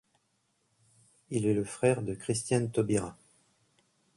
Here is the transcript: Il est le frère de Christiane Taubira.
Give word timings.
Il 1.29 1.45
est 1.45 1.53
le 1.53 1.63
frère 1.63 2.01
de 2.01 2.15
Christiane 2.15 2.71
Taubira. 2.71 3.15